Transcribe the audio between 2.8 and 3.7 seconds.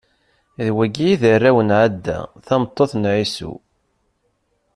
n Ɛisu.